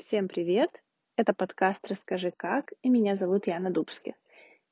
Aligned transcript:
Всем 0.00 0.28
привет! 0.28 0.82
Это 1.16 1.34
подкаст 1.34 1.86
«Расскажи 1.86 2.32
как» 2.34 2.72
и 2.80 2.88
меня 2.88 3.16
зовут 3.16 3.46
Яна 3.46 3.70
Дубски. 3.70 4.16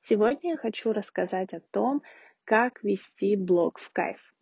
Сегодня 0.01 0.53
я 0.53 0.57
хочу 0.57 0.95
рассказать 0.95 1.53
о 1.53 1.61
том, 1.71 2.03
как 2.45 2.83
вести 2.83 3.37
блог 3.37 3.79
в 3.79 3.93
кайф. 3.93 4.35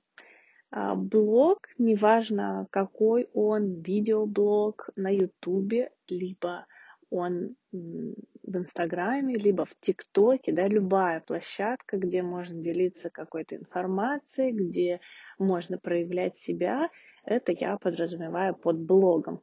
А, 0.71 0.95
блог, 0.95 1.67
неважно 1.77 2.69
какой 2.71 3.29
он, 3.35 3.83
видеоблог 3.83 4.91
на 4.95 5.11
ютубе, 5.13 5.91
либо 6.07 6.67
он 7.11 7.57
в 7.73 8.57
Инстаграме, 8.57 9.35
либо 9.35 9.65
в 9.65 9.75
ТикТоке, 9.81 10.53
да, 10.53 10.69
любая 10.69 11.19
площадка, 11.19 11.97
где 11.97 12.23
можно 12.23 12.63
делиться 12.63 13.11
какой-то 13.11 13.57
информацией, 13.57 14.53
где 14.53 15.01
можно 15.37 15.79
проявлять 15.79 16.39
себя, 16.39 16.91
это 17.25 17.51
я 17.51 17.77
подразумеваю 17.77 18.55
под 18.55 18.79
блогом. 18.79 19.43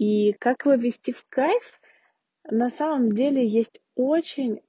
И 0.00 0.32
как 0.38 0.64
его 0.64 0.76
вести 0.76 1.12
в 1.12 1.26
кайф? 1.28 1.78
На 2.50 2.70
самом 2.70 3.12
деле 3.12 3.46
есть 3.46 3.82
очень 3.94 4.56
э, 4.56 4.60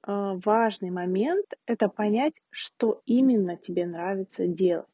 важный 0.44 0.90
момент, 0.90 1.46
это 1.64 1.88
понять, 1.88 2.42
что 2.50 3.00
именно 3.06 3.56
тебе 3.56 3.86
нравится 3.86 4.46
делать. 4.46 4.86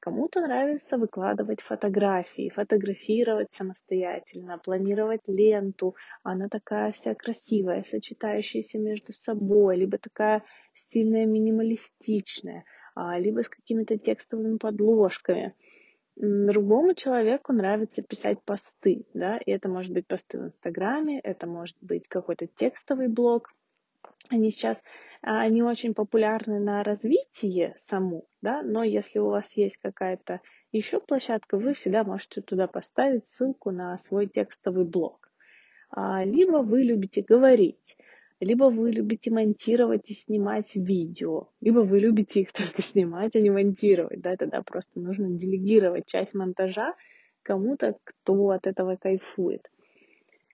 Кому-то 0.00 0.40
нравится 0.40 0.96
выкладывать 0.96 1.60
фотографии, 1.60 2.48
фотографировать 2.48 3.52
самостоятельно, 3.52 4.56
планировать 4.56 5.28
ленту. 5.28 5.94
Она 6.22 6.48
такая 6.48 6.92
вся 6.92 7.14
красивая, 7.14 7.82
сочетающаяся 7.82 8.78
между 8.78 9.12
собой, 9.12 9.76
либо 9.76 9.98
такая 9.98 10.42
стильная, 10.72 11.26
минималистичная, 11.26 12.64
а, 12.94 13.18
либо 13.18 13.42
с 13.42 13.50
какими-то 13.50 13.98
текстовыми 13.98 14.56
подложками. 14.56 15.54
Другому 16.16 16.94
человеку 16.94 17.52
нравится 17.52 18.02
писать 18.02 18.42
посты, 18.42 19.06
да, 19.14 19.38
и 19.38 19.50
это 19.50 19.68
может 19.68 19.92
быть 19.92 20.06
посты 20.06 20.38
в 20.38 20.44
Инстаграме, 20.46 21.18
это 21.20 21.46
может 21.46 21.76
быть 21.80 22.06
какой-то 22.06 22.46
текстовый 22.46 23.08
блог. 23.08 23.54
Они 24.28 24.50
сейчас 24.50 24.82
а, 25.22 25.48
не 25.48 25.62
очень 25.62 25.94
популярны 25.94 26.60
на 26.60 26.84
развитие 26.84 27.74
саму, 27.78 28.26
да, 28.42 28.62
но 28.62 28.84
если 28.84 29.20
у 29.20 29.28
вас 29.28 29.56
есть 29.56 29.78
какая-то 29.78 30.40
еще 30.70 31.00
площадка, 31.00 31.56
вы 31.56 31.72
всегда 31.72 32.04
можете 32.04 32.42
туда 32.42 32.66
поставить 32.66 33.26
ссылку 33.26 33.70
на 33.70 33.96
свой 33.98 34.26
текстовый 34.26 34.84
блог. 34.84 35.32
А, 35.90 36.24
либо 36.24 36.58
вы 36.58 36.82
любите 36.82 37.22
говорить, 37.22 37.96
либо 38.44 38.64
вы 38.64 38.90
любите 38.90 39.30
монтировать 39.30 40.10
и 40.10 40.14
снимать 40.14 40.74
видео, 40.74 41.48
либо 41.60 41.80
вы 41.80 42.00
любите 42.00 42.40
их 42.40 42.52
только 42.52 42.82
снимать, 42.82 43.36
а 43.36 43.40
не 43.40 43.50
монтировать, 43.50 44.20
да, 44.20 44.36
тогда 44.36 44.62
просто 44.62 45.00
нужно 45.00 45.30
делегировать 45.30 46.06
часть 46.06 46.34
монтажа 46.34 46.94
кому-то, 47.42 47.96
кто 48.04 48.50
от 48.50 48.66
этого 48.66 48.96
кайфует. 48.96 49.70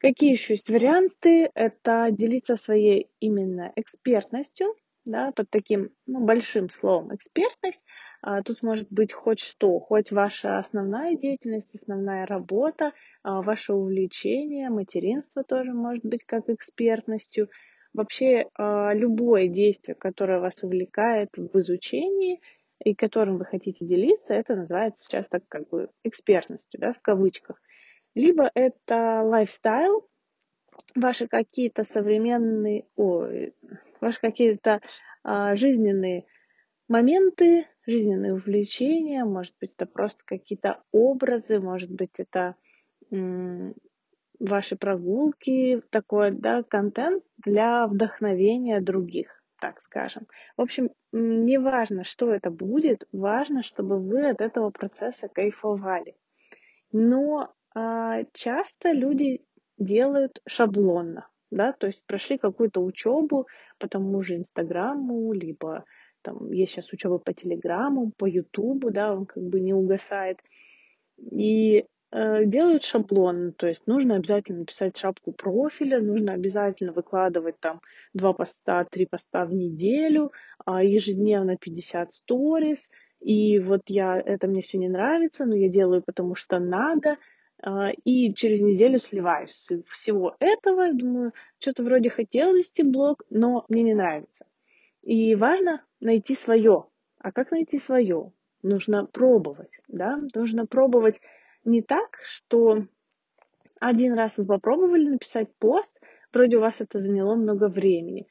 Какие 0.01 0.33
еще 0.33 0.55
есть 0.55 0.71
варианты? 0.71 1.51
Это 1.55 2.09
делиться 2.13 2.55
своей 2.57 3.11
именно 3.19 3.73
экспертностью, 3.75 4.77
да, 5.05 5.33
под 5.33 5.51
таким 5.51 5.91
ну, 6.07 6.21
большим 6.25 6.71
словом 6.71 7.15
экспертность. 7.15 7.83
А, 8.21 8.43
тут 8.43 8.63
может 8.63 8.89
быть 8.91 9.13
хоть 9.13 9.41
что, 9.41 9.79
хоть 9.81 10.13
ваша 10.13 10.59
основная 10.59 11.17
деятельность, 11.17 11.75
основная 11.75 12.27
работа, 12.27 12.93
а, 13.23 13.43
ваше 13.43 13.73
увлечение, 13.73 14.71
материнство 14.71 15.43
тоже 15.43 15.73
может 15.73 16.05
быть 16.05 16.25
как 16.25 16.49
экспертностью. 16.49 17.49
Вообще 17.95 18.47
а, 18.55 18.93
любое 18.95 19.49
действие, 19.49 19.95
которое 19.95 20.41
вас 20.41 20.63
увлекает 20.63 21.31
в 21.37 21.59
изучении 21.59 22.41
и 22.85 22.95
которым 22.95 23.39
вы 23.39 23.45
хотите 23.45 23.85
делиться, 23.85 24.35
это 24.35 24.55
называется 24.55 25.05
сейчас 25.05 25.27
так 25.27 25.43
как 25.49 25.69
бы 25.69 25.91
экспертностью, 26.05 26.81
да, 26.81 26.93
в 26.93 27.01
кавычках. 27.01 27.61
Либо 28.15 28.51
это 28.55 29.23
лайфстайл, 29.25 30.07
ваши 30.95 31.27
какие-то 31.27 31.85
современные, 31.85 32.87
ой, 32.97 33.55
ваши 34.01 34.21
какие-то 34.21 34.81
а, 35.23 35.57
жизненные 35.57 36.25
моменты, 36.89 37.67
жизненные 37.87 38.35
увлечения, 38.35 39.25
может 39.25 39.55
быть, 39.61 39.75
это 39.75 39.87
просто 39.87 40.23
какие-то 40.25 40.83
образы, 40.93 41.61
может 41.61 41.91
быть, 41.91 42.19
это 42.19 42.55
ваши 44.39 44.77
прогулки, 44.77 45.83
такой, 45.91 46.31
да, 46.31 46.63
контент 46.63 47.25
для 47.39 47.87
вдохновения 47.87 48.81
других, 48.81 49.43
так 49.61 49.81
скажем. 49.81 50.27
В 50.57 50.63
общем, 50.63 50.91
не 51.13 51.59
важно, 51.59 52.05
что 52.05 52.33
это 52.33 52.51
будет, 52.51 53.09
важно, 53.13 53.63
чтобы 53.63 53.99
вы 53.99 54.29
от 54.29 54.41
этого 54.41 54.71
процесса 54.71 55.29
кайфовали. 55.29 56.17
Но 56.93 57.53
а, 57.75 58.25
часто 58.33 58.93
люди 58.93 59.45
делают 59.77 60.41
шаблонно, 60.47 61.29
да, 61.51 61.73
то 61.73 61.87
есть 61.87 62.03
прошли 62.07 62.39
какую-то 62.39 62.83
учебу 62.83 63.47
по 63.79 63.89
тому 63.89 64.23
же 64.23 64.37
Инстаграму, 64.37 65.33
либо 65.33 65.85
там 66.23 66.51
есть 66.51 66.73
сейчас 66.73 66.93
учеба 66.93 67.19
по 67.19 67.33
Телеграму, 67.33 68.13
по 68.17 68.27
Ютубу, 68.27 68.91
да, 68.91 69.15
он 69.15 69.27
как 69.27 69.43
бы 69.43 69.61
не 69.61 69.73
угасает. 69.73 70.41
И 71.17 71.87
делают 72.13 72.85
шаблон, 72.85 73.53
то 73.53 73.67
есть 73.67 73.87
нужно 73.87 74.17
обязательно 74.17 74.65
писать 74.65 74.97
шапку 74.97 75.33
профиля, 75.33 76.01
нужно 76.01 76.33
обязательно 76.33 76.93
выкладывать 76.93 77.61
там 77.61 77.83
два 78.15 78.33
поста, 78.33 78.85
три 78.85 79.05
поста 79.05 79.45
в 79.45 79.53
неделю, 79.53 80.33
а 80.65 80.83
ежедневно 80.83 81.57
50 81.57 82.13
сторис, 82.13 82.91
и 83.21 83.59
вот 83.59 83.83
я, 83.89 84.19
это 84.19 84.47
мне 84.47 84.61
все 84.61 84.79
не 84.79 84.89
нравится, 84.89 85.45
но 85.45 85.55
я 85.55 85.69
делаю, 85.69 86.03
потому 86.03 86.35
что 86.35 86.59
надо, 86.59 87.19
а, 87.61 87.91
и 88.05 88.33
через 88.35 88.61
неделю 88.61 88.99
сливаюсь 88.99 89.69
всего 89.89 90.37
этого, 90.39 90.93
думаю, 90.93 91.33
что-то 91.59 91.83
вроде 91.83 92.11
хотела 92.11 92.53
вести 92.53 92.83
блог, 92.83 93.25
но 93.31 93.65
мне 93.69 93.83
не 93.83 93.95
нравится. 93.95 94.47
И 95.03 95.35
важно 95.35 95.83
найти 96.01 96.35
свое. 96.35 96.87
А 97.19 97.33
как 97.33 97.51
найти 97.51 97.79
свое? 97.79 98.33
Нужно 98.63 99.07
пробовать, 99.07 99.71
да, 99.89 100.21
нужно 100.35 100.67
пробовать 100.67 101.21
не 101.69 101.83
так, 101.83 102.19
что 102.25 102.87
один 103.81 104.15
раз 104.15 104.39
вы 104.39 104.47
попробовали 104.47 105.09
написать 105.09 105.49
пост, 105.59 105.99
вроде 106.33 106.57
у 106.57 106.61
вас 106.61 106.81
это 106.81 107.01
заняло 107.01 107.35
много 107.37 107.69
времени. 107.69 108.27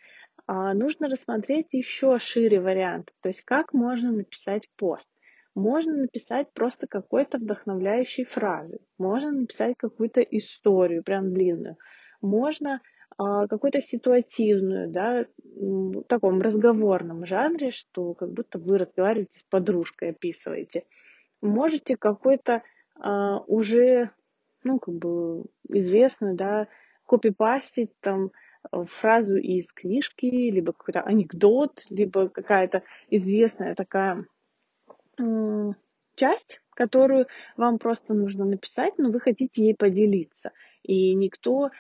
А 0.46 0.74
нужно 0.74 1.10
рассмотреть 1.10 1.74
еще 1.74 2.20
шире 2.20 2.62
вариант, 2.62 3.12
то 3.22 3.30
есть 3.30 3.42
как 3.42 3.74
можно 3.74 4.12
написать 4.12 4.70
пост. 4.78 5.08
Можно 5.56 5.98
написать 5.98 6.54
просто 6.54 6.86
какой-то 6.88 7.38
вдохновляющей 7.38 8.26
фразы, 8.26 8.80
можно 9.00 9.32
написать 9.32 9.76
какую-то 9.78 10.22
историю, 10.22 11.04
прям 11.04 11.34
длинную, 11.34 11.78
можно 12.22 12.80
а, 13.18 13.48
какую-то 13.48 13.82
ситуативную, 13.82 14.90
да, 14.90 15.26
в 15.44 16.04
таком 16.04 16.40
разговорном 16.40 17.26
жанре, 17.26 17.72
что 17.72 18.14
как 18.14 18.32
будто 18.32 18.60
вы 18.60 18.78
разговариваете 18.78 19.40
с 19.40 19.44
подружкой, 19.44 20.12
описываете. 20.12 20.86
Можете 21.42 21.98
какой-то 21.98 22.62
а, 23.00 23.40
уже, 23.48 24.12
ну, 24.64 24.80
как 24.80 24.96
бы 24.96 25.46
известную, 25.70 26.36
да, 26.36 26.68
копипастить 27.06 27.92
там 28.02 28.32
э, 28.72 28.84
фразу 28.86 29.36
из 29.38 29.72
книжки, 29.72 30.26
либо 30.26 30.74
какой-то 30.74 31.02
анекдот, 31.02 31.86
либо 31.90 32.30
какая-то 32.30 32.84
известная 33.10 33.76
такая 33.76 34.26
часть, 36.16 36.62
которую 36.72 37.28
вам 37.56 37.80
просто 37.80 38.14
нужно 38.14 38.46
написать, 38.46 38.98
но 38.98 39.10
вы 39.10 39.20
хотите 39.20 39.64
ей 39.64 39.76
поделиться. 39.76 40.52
И 40.84 41.16
никто 41.16 41.72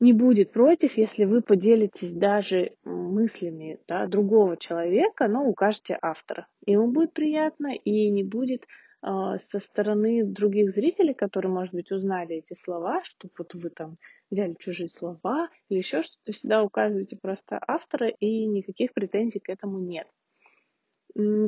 не 0.00 0.12
будет 0.12 0.52
против, 0.52 0.96
если 0.96 1.24
вы 1.24 1.40
поделитесь 1.40 2.14
даже 2.14 2.76
мыслями 2.84 3.80
да, 3.86 4.06
другого 4.06 4.56
человека, 4.56 5.28
но 5.28 5.44
укажете 5.44 5.98
автора. 6.00 6.46
Ему 6.66 6.88
будет 6.88 7.12
приятно 7.12 7.72
и 7.72 8.10
не 8.10 8.22
будет 8.22 8.66
со 9.04 9.58
стороны 9.58 10.24
других 10.24 10.70
зрителей, 10.70 11.12
которые, 11.12 11.52
может 11.52 11.74
быть, 11.74 11.92
узнали 11.92 12.36
эти 12.36 12.54
слова, 12.54 13.02
что 13.04 13.28
вот 13.36 13.54
вы 13.54 13.68
там 13.68 13.98
взяли 14.30 14.54
чужие 14.58 14.88
слова 14.88 15.50
или 15.68 15.78
еще 15.78 16.02
что-то, 16.02 16.32
всегда 16.32 16.62
указываете 16.62 17.16
просто 17.20 17.60
автора, 17.66 18.08
и 18.08 18.46
никаких 18.46 18.94
претензий 18.94 19.40
к 19.40 19.50
этому 19.50 19.78
нет. 19.78 20.06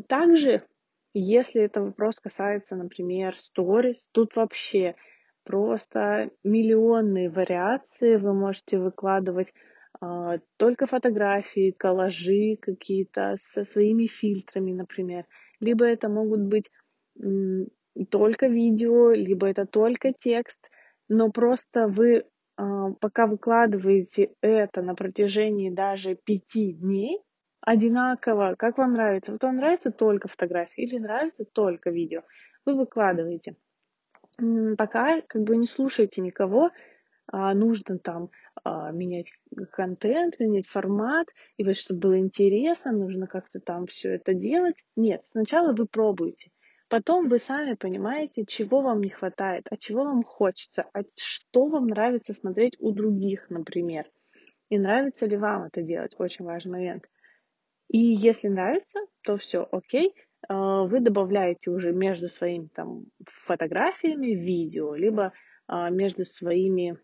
Также, 0.07 0.63
если 1.15 1.63
это 1.63 1.83
вопрос 1.83 2.21
касается, 2.21 2.77
например, 2.77 3.39
сторис, 3.39 4.07
тут 4.13 4.37
вообще 4.37 4.95
просто 5.45 6.31
миллионные 6.45 7.31
вариации 7.31 8.17
вы 8.17 8.35
можете 8.35 8.79
выкладывать 8.79 9.55
а, 10.01 10.39
только 10.57 10.87
фотографии, 10.87 11.71
коллажи 11.71 12.59
какие-то 12.61 13.37
со 13.39 13.65
своими 13.65 14.07
фильтрами, 14.07 14.73
например. 14.73 15.25
Либо 15.59 15.87
это 15.87 16.09
могут 16.09 16.43
быть 16.43 16.71
только 18.11 18.47
видео, 18.47 19.13
либо 19.13 19.49
это 19.49 19.67
только 19.67 20.13
текст, 20.13 20.69
но 21.09 21.31
просто 21.31 21.89
вы 21.89 22.25
а, 22.57 22.91
пока 23.01 23.27
выкладываете 23.27 24.31
это 24.41 24.83
на 24.83 24.95
протяжении 24.95 25.71
даже 25.71 26.15
пяти 26.15 26.73
дней, 26.73 27.21
одинаково, 27.61 28.55
как 28.59 28.79
вам 28.79 28.93
нравится. 28.93 29.33
Вот 29.33 29.43
вам 29.45 29.57
нравится 29.57 29.91
только 29.91 30.29
фотографии 30.29 30.85
или 30.85 30.99
нравится 30.99 31.45
только 31.45 31.91
видео, 31.91 32.23
вы 32.65 32.75
выкладываете. 32.75 33.57
Пока 34.77 35.23
как 35.23 35.43
бы 35.43 35.57
не 35.57 35.67
слушайте 35.67 36.21
никого, 36.21 36.71
а, 37.29 37.55
нужно 37.55 37.99
там 37.99 38.31
а, 38.63 38.91
менять 38.93 39.33
контент, 39.73 40.39
менять 40.39 40.67
формат, 40.67 41.29
и 41.57 41.65
вот 41.65 41.77
чтобы 41.77 42.01
было 42.01 42.19
интересно, 42.19 42.93
нужно 42.93 43.27
как-то 43.27 43.61
там 43.61 43.87
все 43.87 44.15
это 44.15 44.35
делать. 44.35 44.85
Нет, 44.95 45.25
сначала 45.31 45.73
вы 45.73 45.87
пробуете. 45.87 46.51
Потом 46.89 47.29
вы 47.29 47.39
сами 47.39 47.75
понимаете, 47.75 48.45
чего 48.47 48.81
вам 48.81 49.01
не 49.01 49.11
хватает, 49.11 49.67
а 49.71 49.77
чего 49.77 50.05
вам 50.05 50.23
хочется, 50.23 50.85
а 50.93 51.03
что 51.17 51.67
вам 51.67 51.89
нравится 51.89 52.33
смотреть 52.33 52.77
у 52.79 52.93
других, 52.93 53.51
например. 53.51 54.09
И 54.69 54.79
нравится 54.79 55.27
ли 55.27 55.37
вам 55.37 55.65
это 55.65 55.83
делать, 55.83 56.15
очень 56.19 56.45
важный 56.45 56.73
момент. 56.73 57.05
И 57.89 57.99
если 57.99 58.49
нравится, 58.49 59.01
то 59.23 59.37
все, 59.37 59.67
окей, 59.71 60.15
а, 60.49 60.85
вы 60.85 61.01
добавляете 61.01 61.71
уже 61.71 61.93
между 61.93 62.29
своими 62.29 62.69
там 62.69 63.07
фотографиями 63.27 64.29
видео, 64.29 64.95
либо 64.95 65.33
а, 65.67 65.91
между 65.91 66.25
своими 66.25 66.99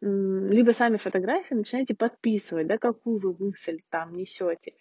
либо 0.00 0.72
сами 0.72 0.98
фотографии 0.98 1.54
начинаете 1.54 1.94
подписывать, 1.94 2.66
да, 2.66 2.76
какую 2.76 3.20
вы 3.20 3.34
мысль 3.38 3.80
там 3.88 4.14
несете. 4.14 4.74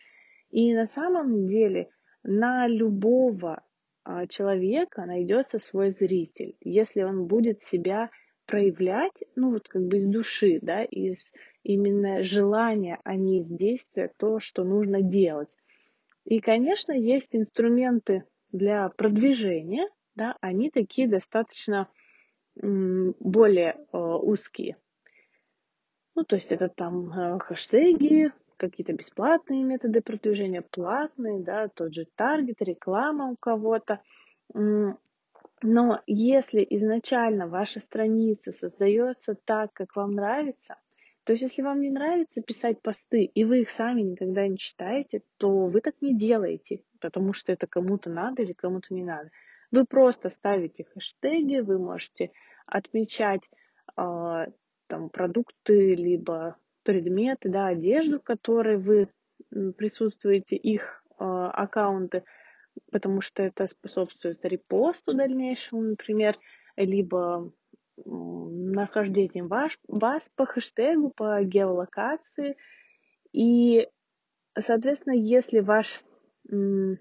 И 0.49 0.73
на 0.73 0.85
самом 0.85 1.47
деле 1.47 1.89
на 2.23 2.67
любого 2.67 3.63
человека 4.29 5.05
найдется 5.05 5.59
свой 5.59 5.89
зритель, 5.91 6.55
если 6.61 7.03
он 7.03 7.25
будет 7.25 7.63
себя 7.63 8.09
проявлять, 8.45 9.23
ну 9.35 9.51
вот 9.51 9.67
как 9.67 9.83
бы 9.83 9.97
из 9.97 10.05
души, 10.05 10.59
да, 10.61 10.83
из 10.83 11.31
именно 11.63 12.23
желания, 12.23 12.99
а 13.03 13.15
не 13.15 13.39
из 13.39 13.47
действия, 13.47 14.11
то, 14.17 14.39
что 14.39 14.63
нужно 14.63 15.01
делать. 15.01 15.55
И, 16.25 16.39
конечно, 16.39 16.91
есть 16.91 17.35
инструменты 17.35 18.25
для 18.51 18.87
продвижения, 18.89 19.89
да, 20.15 20.37
они 20.41 20.69
такие 20.69 21.07
достаточно 21.07 21.89
более 22.55 23.75
э, 23.91 23.97
узкие. 23.97 24.77
Ну, 26.15 26.23
то 26.23 26.35
есть 26.35 26.51
это 26.51 26.69
там 26.69 27.11
э, 27.11 27.39
хэштеги, 27.39 28.31
какие-то 28.69 28.93
бесплатные 28.93 29.63
методы 29.63 30.01
продвижения, 30.01 30.61
платные, 30.61 31.39
да, 31.39 31.67
тот 31.67 31.93
же 31.93 32.05
таргет, 32.15 32.61
реклама 32.61 33.31
у 33.31 33.35
кого-то. 33.35 34.01
Но 34.53 36.01
если 36.07 36.65
изначально 36.71 37.47
ваша 37.47 37.79
страница 37.79 38.51
создается 38.51 39.35
так, 39.45 39.71
как 39.73 39.95
вам 39.95 40.11
нравится, 40.11 40.75
то 41.23 41.31
есть 41.31 41.43
если 41.43 41.61
вам 41.61 41.79
не 41.79 41.89
нравится 41.89 42.41
писать 42.41 42.81
посты, 42.81 43.23
и 43.23 43.45
вы 43.45 43.61
их 43.61 43.69
сами 43.69 44.01
никогда 44.01 44.45
не 44.47 44.57
читаете, 44.57 45.23
то 45.37 45.67
вы 45.67 45.79
так 45.79 45.95
не 46.01 46.15
делаете, 46.17 46.81
потому 46.99 47.31
что 47.31 47.53
это 47.53 47.65
кому-то 47.65 48.09
надо 48.09 48.41
или 48.41 48.51
кому-то 48.51 48.93
не 48.93 49.03
надо. 49.03 49.31
Вы 49.71 49.85
просто 49.85 50.29
ставите 50.29 50.83
хэштеги, 50.83 51.59
вы 51.59 51.79
можете 51.79 52.31
отмечать 52.65 53.41
э, 53.97 54.47
там, 54.87 55.09
продукты, 55.09 55.95
либо 55.95 56.57
предметы, 56.83 57.49
да, 57.49 57.67
одежду, 57.67 58.19
в 58.19 58.23
которой 58.23 58.77
вы 58.77 59.09
присутствуете, 59.77 60.55
их 60.55 61.03
э, 61.11 61.23
аккаунты, 61.23 62.23
потому 62.91 63.21
что 63.21 63.43
это 63.43 63.67
способствует 63.67 64.43
репосту 64.45 65.13
дальнейшему, 65.13 65.81
например, 65.81 66.37
либо 66.75 67.51
нахождением 68.05 69.47
ваш, 69.47 69.77
вас 69.87 70.29
по 70.35 70.45
хэштегу, 70.45 71.11
по 71.11 71.41
геолокации. 71.43 72.57
И, 73.31 73.87
соответственно, 74.57 75.13
если 75.13 75.59
ваш 75.59 76.03
м, 76.49 76.97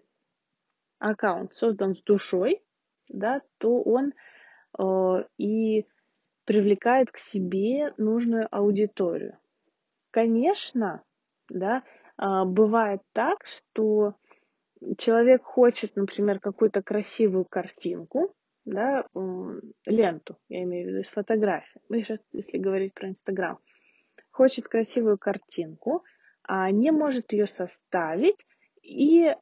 аккаунт 0.99 1.55
создан 1.55 1.97
с 1.97 2.03
душой, 2.03 2.63
да, 3.09 3.41
то 3.59 3.83
он 3.83 4.13
э, 4.79 5.25
и 5.39 5.87
привлекает 6.45 7.11
к 7.11 7.19
себе 7.19 7.95
нужную 7.97 8.49
аудиторию. 8.51 9.39
Конечно, 10.13 11.03
да, 11.49 11.83
э, 12.19 12.45
бывает 12.45 13.01
так, 13.15 13.47
что 13.47 14.15
человек 14.99 15.43
хочет, 15.43 15.97
например, 15.97 16.39
какую-то 16.39 16.83
красивую 16.83 17.47
картинку, 17.47 18.35
да, 18.67 19.07
ленту, 19.87 20.37
я 20.49 20.63
имею 20.65 20.87
в 20.87 20.89
виду 20.91 21.01
из 21.01 21.09
фотографии. 21.09 21.81
Мы 21.89 22.03
сейчас, 22.03 22.21
если 22.31 22.59
говорить 22.59 22.95
про 22.95 23.09
Инстаграм, 23.09 23.59
хочет 24.31 24.69
красивую 24.69 25.19
картинку, 25.19 26.05
а 26.43 26.71
не 26.71 26.91
может 26.91 27.33
ее 27.33 27.47
составить, 27.47 28.47
и 28.83 29.35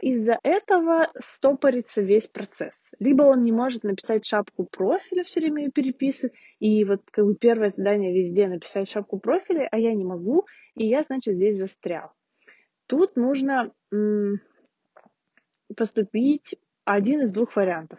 из-за 0.00 0.38
этого 0.42 1.10
стопорится 1.18 2.00
весь 2.00 2.28
процесс. 2.28 2.90
Либо 3.00 3.22
он 3.24 3.42
не 3.42 3.50
может 3.50 3.82
написать 3.82 4.24
шапку 4.24 4.64
профиля, 4.64 5.24
все 5.24 5.40
время 5.40 5.64
ее 5.64 5.70
переписывает, 5.70 6.34
и 6.60 6.84
вот 6.84 7.00
как 7.10 7.24
бы 7.24 7.34
первое 7.34 7.70
задание 7.70 8.14
везде 8.14 8.46
написать 8.46 8.88
шапку 8.88 9.18
профиля, 9.18 9.68
а 9.72 9.78
я 9.78 9.92
не 9.94 10.04
могу, 10.04 10.46
и 10.76 10.86
я, 10.86 11.02
значит, 11.02 11.34
здесь 11.34 11.56
застрял. 11.56 12.12
Тут 12.86 13.16
нужно 13.16 13.72
м- 13.92 14.38
поступить 15.76 16.54
один 16.84 17.22
из 17.22 17.32
двух 17.32 17.56
вариантов 17.56 17.98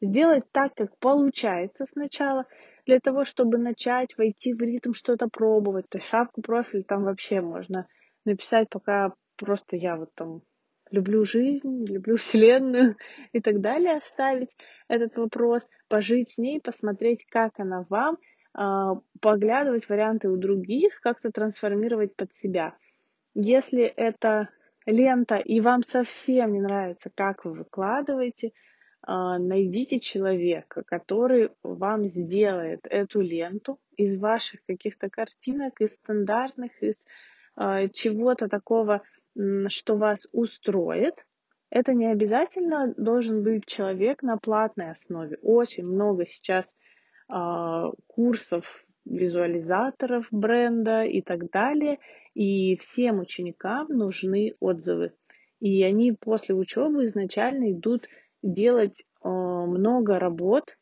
сделать 0.00 0.44
так, 0.52 0.74
как 0.74 0.96
получается 0.98 1.84
сначала, 1.86 2.44
для 2.86 3.00
того, 3.00 3.24
чтобы 3.24 3.58
начать 3.58 4.16
войти 4.18 4.52
в 4.52 4.60
ритм, 4.60 4.92
что-то 4.92 5.28
пробовать. 5.28 5.88
То 5.88 5.98
есть 5.98 6.08
шапку 6.08 6.42
профиль 6.42 6.84
там 6.84 7.04
вообще 7.04 7.40
можно 7.40 7.86
написать, 8.24 8.68
пока 8.68 9.14
просто 9.36 9.76
я 9.76 9.96
вот 9.96 10.12
там 10.14 10.42
люблю 10.90 11.24
жизнь, 11.24 11.84
люблю 11.88 12.16
вселенную 12.16 12.96
и 13.32 13.40
так 13.40 13.60
далее, 13.60 13.96
оставить 13.96 14.56
этот 14.88 15.16
вопрос, 15.16 15.68
пожить 15.88 16.32
с 16.32 16.38
ней, 16.38 16.60
посмотреть, 16.60 17.26
как 17.26 17.58
она 17.58 17.86
вам, 17.88 18.18
а, 18.52 19.00
поглядывать 19.20 19.88
варианты 19.88 20.28
у 20.28 20.36
других, 20.36 21.00
как-то 21.00 21.30
трансформировать 21.30 22.14
под 22.14 22.34
себя. 22.34 22.76
Если 23.34 23.82
это 23.82 24.48
лента 24.86 25.36
и 25.36 25.60
вам 25.60 25.82
совсем 25.82 26.52
не 26.52 26.60
нравится, 26.60 27.10
как 27.14 27.44
вы 27.44 27.54
выкладываете, 27.54 28.52
а, 29.06 29.38
найдите 29.38 30.00
человека, 30.00 30.82
который 30.86 31.50
вам 31.62 32.06
сделает 32.06 32.80
эту 32.84 33.20
ленту 33.20 33.78
из 33.96 34.16
ваших 34.16 34.64
каких-то 34.66 35.10
картинок, 35.10 35.80
из 35.80 35.94
стандартных, 35.94 36.70
из 36.82 37.04
а, 37.56 37.88
чего-то 37.88 38.48
такого, 38.48 39.02
что 39.68 39.96
вас 39.96 40.26
устроит. 40.32 41.26
Это 41.70 41.92
не 41.92 42.06
обязательно 42.06 42.94
должен 42.96 43.42
быть 43.42 43.66
человек 43.66 44.22
на 44.22 44.36
платной 44.38 44.90
основе. 44.90 45.38
Очень 45.42 45.86
много 45.86 46.26
сейчас 46.26 46.72
а, 47.32 47.90
курсов 48.06 48.86
визуализаторов 49.04 50.28
бренда 50.30 51.04
и 51.04 51.20
так 51.20 51.50
далее. 51.50 51.98
И 52.34 52.76
всем 52.76 53.20
ученикам 53.20 53.88
нужны 53.88 54.54
отзывы. 54.60 55.12
И 55.60 55.82
они 55.82 56.12
после 56.12 56.54
учебы 56.54 57.06
изначально 57.06 57.72
идут 57.72 58.08
делать 58.42 59.02
э, 59.02 59.28
много 59.28 60.18
работ 60.18 60.76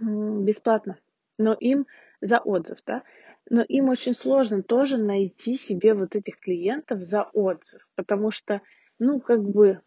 бесплатно, 0.00 0.98
но 1.38 1.52
им 1.54 1.86
за 2.20 2.38
отзыв, 2.38 2.78
да, 2.86 3.02
но 3.50 3.62
им 3.62 3.88
очень 3.88 4.14
сложно 4.14 4.62
тоже 4.62 4.96
найти 4.96 5.54
себе 5.56 5.94
вот 5.94 6.16
этих 6.16 6.38
клиентов 6.38 7.00
за 7.00 7.24
отзыв, 7.32 7.86
потому 7.94 8.30
что, 8.30 8.62
ну, 8.98 9.20
как 9.20 9.42
бы, 9.42 9.80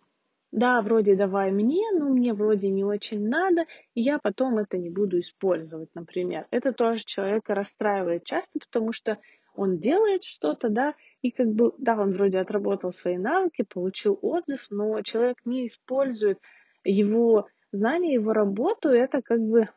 да, 0.52 0.82
вроде 0.82 1.16
давай 1.16 1.52
мне, 1.52 1.92
но 1.94 2.10
мне 2.10 2.34
вроде 2.34 2.70
не 2.70 2.84
очень 2.84 3.28
надо, 3.28 3.66
и 3.96 4.02
я 4.02 4.20
потом 4.20 4.58
это 4.58 4.78
не 4.78 4.90
буду 4.90 5.20
использовать, 5.20 5.90
например. 5.94 6.48
Это 6.52 6.72
тоже 6.72 7.04
человека 7.04 7.56
расстраивает 7.56 8.24
часто, 8.24 8.60
потому 8.60 8.94
что 8.94 9.18
он 9.56 9.80
делает 9.80 10.24
что-то, 10.24 10.70
да, 10.70 10.94
и 11.22 11.32
как 11.32 11.48
бы, 11.48 11.74
да, 11.80 12.00
он 12.00 12.12
вроде 12.14 12.40
отработал 12.40 12.94
свои 12.94 13.18
навыки, 13.18 13.64
получил 13.64 14.18
отзыв, 14.22 14.68
но 14.70 15.02
человек 15.02 15.38
не 15.46 15.68
использует 15.68 16.40
его 16.84 17.48
знания, 17.72 18.14
его 18.14 18.34
работу, 18.34 18.90
это 18.90 19.22
как 19.22 19.42
бы, 19.42 19.68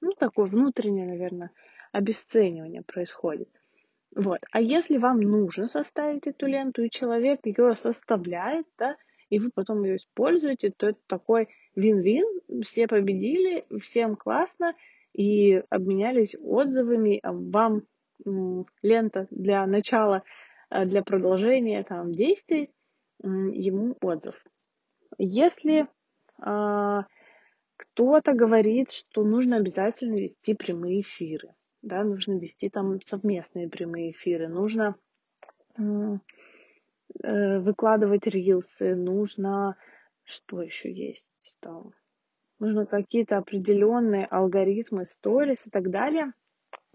ну, 0.00 0.12
такое 0.18 0.46
внутреннее, 0.46 1.06
наверное, 1.06 1.50
обесценивание 1.92 2.82
происходит. 2.82 3.48
Вот. 4.14 4.38
А 4.50 4.60
если 4.60 4.96
вам 4.96 5.20
нужно 5.20 5.68
составить 5.68 6.26
эту 6.26 6.46
ленту, 6.46 6.82
и 6.82 6.90
человек 6.90 7.40
ее 7.44 7.76
составляет, 7.76 8.66
да, 8.76 8.96
и 9.28 9.38
вы 9.38 9.50
потом 9.54 9.84
ее 9.84 9.96
используете, 9.96 10.72
то 10.76 10.88
это 10.88 10.98
такой 11.06 11.48
вин-вин, 11.76 12.26
все 12.62 12.88
победили, 12.88 13.64
всем 13.80 14.16
классно, 14.16 14.74
и 15.12 15.62
обменялись 15.70 16.34
отзывами, 16.40 17.20
вам 17.22 17.82
лента 18.82 19.26
для 19.30 19.66
начала, 19.66 20.22
а, 20.68 20.84
для 20.84 21.02
продолжения 21.02 21.82
там, 21.84 22.12
действий, 22.12 22.70
ему 23.22 23.96
отзыв. 24.00 24.34
Если 25.18 25.86
а, 26.38 27.06
кто-то 27.76 28.32
говорит, 28.32 28.90
что 28.90 29.24
нужно 29.24 29.56
обязательно 29.56 30.14
вести 30.14 30.54
прямые 30.54 31.00
эфиры, 31.00 31.54
да, 31.82 32.04
нужно 32.04 32.38
вести 32.38 32.68
там 32.68 33.00
совместные 33.00 33.68
прямые 33.68 34.12
эфиры, 34.12 34.48
нужно 34.48 34.96
э, 35.78 36.18
выкладывать 37.58 38.26
рилсы, 38.26 38.94
нужно, 38.94 39.76
что 40.24 40.62
еще 40.62 40.92
есть 40.92 41.56
там, 41.60 41.92
нужно 42.58 42.86
какие-то 42.86 43.38
определенные 43.38 44.26
алгоритмы, 44.26 45.04
сторис 45.04 45.66
и 45.66 45.70
так 45.70 45.90
далее. 45.90 46.32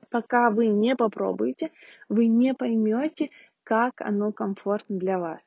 Пока 0.10 0.50
вы 0.52 0.68
не 0.68 0.96
попробуете, 0.96 1.72
вы 2.08 2.28
не 2.28 2.54
поймете, 2.54 3.32
как 3.64 4.02
оно 4.02 4.32
комфортно 4.32 4.98
для 4.98 5.20
вас. 5.20 5.42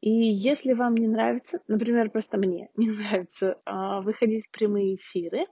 И 0.00 0.10
если 0.10 0.72
вам 0.72 0.94
не 0.94 1.08
нравится, 1.08 1.60
например, 1.68 2.10
просто 2.10 2.38
мне 2.38 2.70
не 2.76 2.90
нравится 2.90 3.60
а, 3.64 4.00
выходить 4.00 4.46
в 4.46 4.50
прямые 4.50 4.94
эфиры, 4.94 5.46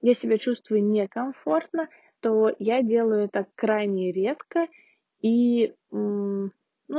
я 0.00 0.14
себя 0.14 0.38
чувствую 0.38 0.84
некомфортно, 0.84 1.88
то 2.26 2.52
я 2.58 2.82
делаю 2.82 3.26
это 3.26 3.46
крайне 3.54 4.10
редко 4.10 4.66
и 5.20 5.72
ну, 5.92 6.50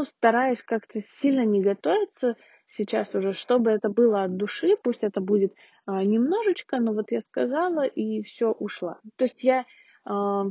стараюсь 0.04 0.64
как-то 0.64 1.02
сильно 1.02 1.44
не 1.44 1.62
готовиться 1.62 2.38
сейчас 2.70 3.14
уже, 3.14 3.34
чтобы 3.34 3.72
это 3.72 3.90
было 3.90 4.24
от 4.24 4.38
души, 4.38 4.78
пусть 4.82 5.04
это 5.04 5.20
будет 5.20 5.54
а, 5.86 6.02
немножечко, 6.02 6.80
но 6.80 6.94
вот 6.94 7.12
я 7.12 7.20
сказала 7.20 7.86
и 7.86 8.22
все 8.22 8.52
ушла. 8.54 9.02
То 9.18 9.26
есть 9.26 9.44
я 9.44 9.66
а, 10.06 10.46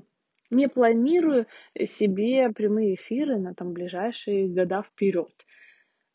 не 0.50 0.68
планирую 0.68 1.46
себе 1.86 2.50
прямые 2.50 2.96
эфиры 2.96 3.38
на 3.38 3.54
там 3.54 3.72
ближайшие 3.72 4.46
года 4.46 4.82
вперед. 4.82 5.32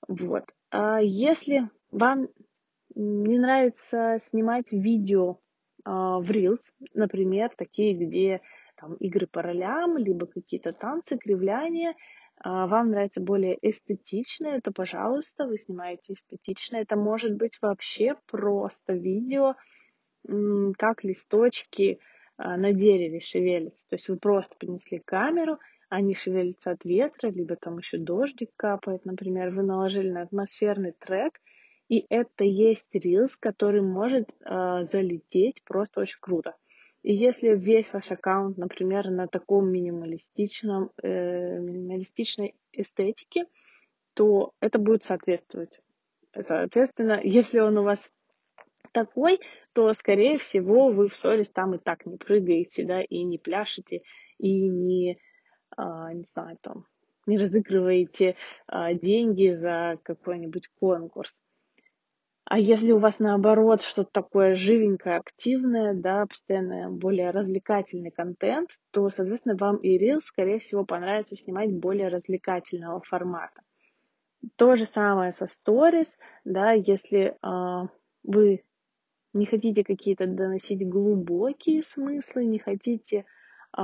Вот. 0.08 0.44
А 0.70 1.02
если 1.02 1.68
вам 1.90 2.30
не 2.94 3.40
нравится 3.40 4.18
снимать 4.20 4.72
видео 4.72 5.40
в 5.86 6.26
Reels, 6.30 6.74
например, 6.94 7.52
такие, 7.58 7.94
где 7.94 8.42
там 8.76 8.96
игры 8.96 9.28
по 9.28 9.42
ролям, 9.42 9.98
либо 9.98 10.26
какие-то 10.26 10.74
танцы, 10.74 11.18
кривляния, 11.18 11.96
а, 12.44 12.66
вам 12.66 12.90
нравится 12.90 13.22
более 13.22 13.58
эстетичное, 13.62 14.62
то, 14.62 14.72
пожалуйста, 14.72 15.46
вы 15.46 15.58
снимаете 15.58 16.14
эстетичное. 16.14 16.82
Это 16.82 16.96
может 16.96 17.36
быть 17.36 17.58
вообще 17.62 18.16
просто 18.26 18.94
видео, 18.94 19.56
как 20.78 21.04
листочки 21.04 22.00
а, 22.38 22.58
на 22.58 22.74
дереве 22.74 23.20
шевелятся. 23.20 23.88
То 23.88 23.96
есть 23.96 24.10
вы 24.10 24.18
просто 24.18 24.56
принесли 24.58 25.00
камеру, 25.00 25.60
они 25.90 26.16
шевелятся 26.16 26.72
от 26.72 26.84
ветра, 26.86 27.30
либо 27.30 27.56
там 27.56 27.78
еще 27.78 27.98
дождик 27.98 28.50
капает, 28.56 29.06
например, 29.06 29.52
вы 29.52 29.62
наложили 29.62 30.10
на 30.10 30.22
атмосферный 30.24 30.94
трек, 30.94 31.40
и 31.92 32.06
это 32.08 32.46
есть 32.46 32.96
рилс, 32.96 33.36
который 33.36 33.82
может 33.82 34.30
э, 34.30 34.84
залететь 34.84 35.62
просто 35.66 36.00
очень 36.00 36.20
круто. 36.22 36.56
И 37.04 37.14
если 37.14 37.50
весь 37.50 37.92
ваш 37.92 38.12
аккаунт, 38.12 38.58
например, 38.58 39.10
на 39.10 39.28
таком 39.28 39.70
минималистичном, 39.70 40.92
э, 41.04 41.60
минималистичной 41.60 42.56
эстетике, 42.72 43.46
то 44.14 44.54
это 44.62 44.80
будет 44.80 45.04
соответствовать. 45.04 45.82
Соответственно, 46.40 47.20
если 47.22 47.60
он 47.60 47.78
у 47.78 47.84
вас 47.84 48.10
такой, 48.94 49.42
то, 49.74 49.92
скорее 49.92 50.38
всего, 50.38 50.92
вы 50.92 51.10
в 51.10 51.14
сторис 51.14 51.50
там 51.50 51.76
и 51.76 51.78
так 51.78 52.06
не 52.06 52.16
прыгаете, 52.16 52.86
да, 52.86 53.02
и 53.02 53.22
не 53.24 53.38
пляшете, 53.38 54.04
и 54.38 54.70
не, 54.70 55.20
а, 55.76 56.14
не 56.14 56.24
знаю, 56.24 56.58
там, 56.62 56.86
не 57.26 57.38
разыгрываете 57.38 58.38
а, 58.66 58.94
деньги 58.94 59.50
за 59.50 60.00
какой-нибудь 60.04 60.70
конкурс. 60.80 61.42
А 62.54 62.60
если 62.60 62.92
у 62.92 63.00
вас 63.00 63.20
наоборот 63.20 63.82
что-то 63.82 64.10
такое 64.12 64.56
живенькое, 64.56 65.16
активное, 65.16 65.94
да, 65.94 66.26
постоянно 66.26 66.92
более 66.92 67.30
развлекательный 67.30 68.12
контент, 68.12 68.72
то, 68.92 69.10
соответственно, 69.10 69.56
вам 69.56 69.78
и 69.78 69.98
Reels, 69.98 70.20
скорее 70.24 70.60
всего, 70.60 70.84
понравится 70.84 71.38
снимать 71.38 71.72
более 71.72 72.10
развлекательного 72.10 73.02
формата. 73.04 73.62
То 74.58 74.76
же 74.76 74.84
самое 74.84 75.32
со 75.32 75.46
Stories, 75.46 76.18
да, 76.44 76.74
если 76.74 77.38
э, 77.42 77.88
вы 78.24 78.66
не 79.32 79.46
хотите 79.46 79.86
какие-то 79.86 80.28
доносить 80.28 80.86
глубокие 80.86 81.82
смыслы, 81.82 82.44
не 82.44 82.60
хотите 82.60 83.24
э, 83.78 83.82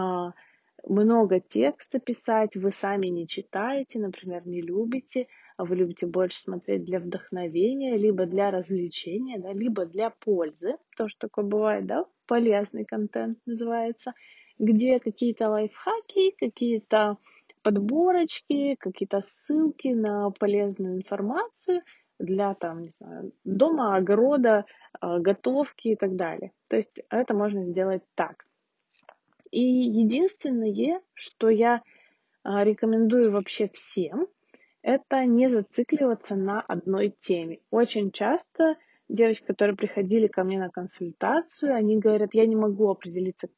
много 0.90 1.40
текста 1.40 2.00
писать, 2.00 2.56
вы 2.56 2.72
сами 2.72 3.08
не 3.08 3.28
читаете, 3.28 4.00
например, 4.00 4.48
не 4.48 4.62
любите, 4.62 5.28
а 5.58 5.66
вы 5.66 5.76
любите 5.76 6.06
больше 6.06 6.40
смотреть 6.40 6.84
для 6.84 7.00
вдохновения, 7.00 7.98
либо 7.98 8.26
для 8.26 8.52
развлечения, 8.52 9.40
да, 9.40 9.54
либо 9.54 9.86
для 9.86 10.10
пользы, 10.10 10.78
тоже 10.96 11.16
такое 11.18 11.46
бывает, 11.46 11.86
да, 11.88 12.06
полезный 12.28 12.86
контент 12.86 13.40
называется, 13.46 14.14
где 14.60 15.00
какие-то 15.00 15.50
лайфхаки, 15.50 16.36
какие-то 16.38 17.18
подборочки, 17.64 18.76
какие-то 18.76 19.22
ссылки 19.22 19.90
на 19.90 20.32
полезную 20.32 20.96
информацию 20.96 21.82
для 22.20 22.54
там, 22.56 22.82
не 22.82 22.90
знаю, 22.90 23.34
дома, 23.44 23.96
огорода, 23.96 24.66
а, 25.00 25.20
готовки 25.20 25.90
и 25.90 25.96
так 25.96 26.16
далее. 26.16 26.52
То 26.68 26.78
есть 26.78 27.02
это 27.10 27.36
можно 27.36 27.64
сделать 27.64 28.04
так. 28.16 28.47
И 29.52 29.62
единственное, 29.62 31.02
что 31.14 31.50
я 31.50 31.82
а, 32.44 32.64
рекомендую 32.64 33.32
вообще 33.32 33.70
всем, 33.70 34.28
это 34.82 35.26
не 35.26 35.50
зацикливаться 35.50 36.36
на 36.36 36.62
одной 36.62 37.14
теме. 37.20 37.60
Очень 37.72 38.12
часто 38.12 38.76
девочки, 39.10 39.46
которые 39.46 39.76
приходили 39.76 40.28
ко 40.28 40.44
мне 40.44 40.60
на 40.60 40.70
консультацию, 40.70 41.76
они 41.76 42.00
говорят, 42.00 42.34
я 42.34 42.46
не 42.46 42.56
могу 42.56 42.90
определиться, 42.90 43.50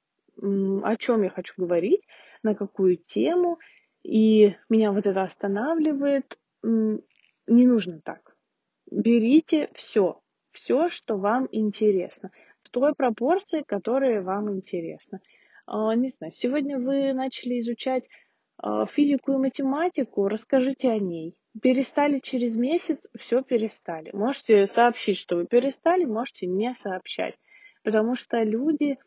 о 0.41 0.96
чем 0.98 1.24
я 1.24 1.29
хочу 1.29 1.53
говорить, 1.58 2.01
на 2.43 2.55
какую 2.55 2.98
тему, 2.98 3.60
и 4.03 4.55
меня 4.69 4.91
вот 4.91 5.05
это 5.08 5.24
останавливает. 5.24 6.39
Не 6.63 7.65
нужно 7.65 8.00
так. 8.01 8.36
Берите 8.89 9.69
все, 9.74 10.22
все, 10.51 10.89
что 10.89 11.17
вам 11.17 11.48
интересно, 11.51 12.31
в 12.63 12.69
той 12.69 12.96
пропорции, 12.96 13.63
которая 13.65 14.22
вам 14.22 14.51
интересна. 14.51 15.19
А, 15.71 15.93
не 15.93 16.09
знаю, 16.09 16.31
сегодня 16.31 16.79
вы 16.79 17.13
начали 17.13 17.59
изучать 17.59 18.03
а, 18.57 18.88
физику 18.88 19.33
и 19.33 19.38
математику, 19.38 20.27
расскажите 20.27 20.89
о 20.89 20.97
ней. 20.97 21.35
Перестали 21.61 22.17
через 22.19 22.57
месяц, 22.57 23.07
все 23.15 23.43
перестали. 23.43 24.09
Можете 24.13 24.65
сообщить, 24.65 25.17
что 25.17 25.35
вы 25.35 25.45
перестали, 25.45 26.05
можете 26.05 26.47
не 26.47 26.73
сообщать. 26.73 27.35
Потому 27.83 28.15
что 28.15 28.41
люди 28.41 28.97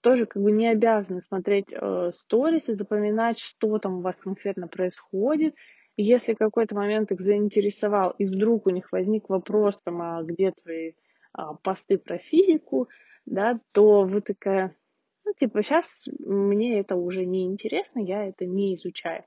тоже 0.00 0.24
как 0.24 0.42
бы 0.42 0.52
не 0.52 0.68
обязаны 0.68 1.20
смотреть 1.20 1.72
э, 1.72 2.10
сторис 2.14 2.70
и 2.70 2.74
запоминать, 2.74 3.38
что 3.38 3.78
там 3.78 3.98
у 3.98 4.00
вас 4.00 4.16
конкретно 4.16 4.68
происходит. 4.68 5.54
Если 5.98 6.32
какой-то 6.32 6.74
момент 6.76 7.12
их 7.12 7.20
заинтересовал, 7.20 8.14
и 8.16 8.24
вдруг 8.24 8.66
у 8.66 8.70
них 8.70 8.90
возник 8.90 9.28
вопрос, 9.28 9.78
там, 9.84 10.00
а 10.00 10.22
где 10.22 10.52
твои 10.52 10.92
а, 11.32 11.54
посты 11.54 11.98
про 11.98 12.16
физику, 12.16 12.88
да, 13.26 13.60
то 13.72 14.04
вы 14.04 14.22
такая, 14.22 14.74
ну, 15.28 15.34
типа, 15.34 15.62
сейчас 15.62 16.08
мне 16.20 16.80
это 16.80 16.96
уже 16.96 17.26
не 17.26 17.44
интересно, 17.44 18.00
я 18.00 18.24
это 18.24 18.46
не 18.46 18.74
изучаю. 18.76 19.24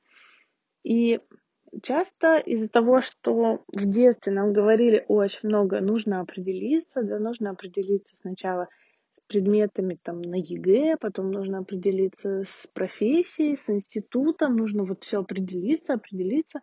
И 0.83 1.19
часто 1.83 2.37
из-за 2.37 2.69
того, 2.69 3.01
что 3.01 3.63
в 3.67 3.85
детстве 3.85 4.33
нам 4.33 4.51
говорили 4.51 5.05
очень 5.07 5.49
много, 5.49 5.79
нужно 5.79 6.19
определиться, 6.19 7.03
да, 7.03 7.19
нужно 7.19 7.51
определиться 7.51 8.15
сначала 8.15 8.67
с 9.11 9.21
предметами 9.21 9.99
там 10.01 10.23
на 10.23 10.37
ЕГЭ, 10.37 10.97
потом 10.99 11.29
нужно 11.29 11.59
определиться 11.59 12.41
с 12.43 12.67
профессией, 12.73 13.55
с 13.55 13.69
институтом, 13.69 14.55
нужно 14.55 14.83
вот 14.83 15.03
все 15.03 15.19
определиться, 15.19 15.93
определиться. 15.93 16.61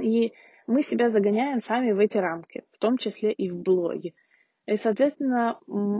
И 0.00 0.32
мы 0.66 0.82
себя 0.82 1.10
загоняем 1.10 1.60
сами 1.60 1.92
в 1.92 1.98
эти 1.98 2.16
рамки, 2.16 2.64
в 2.72 2.78
том 2.78 2.96
числе 2.96 3.30
и 3.30 3.50
в 3.50 3.58
блоге. 3.58 4.14
И, 4.66 4.76
соответственно, 4.76 5.58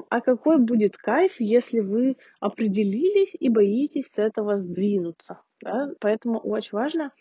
а 0.09 0.21
какой 0.21 0.59
будет 0.59 0.97
кайф, 0.97 1.40
если 1.40 1.81
вы 1.81 2.16
определились 2.40 3.35
и 3.38 3.49
боитесь 3.49 4.07
с 4.07 4.19
этого 4.19 4.59
сдвинуться? 4.59 5.40
Да? 5.61 5.90
Поэтому 6.00 6.38
очень 6.38 6.71
важно 6.73 7.12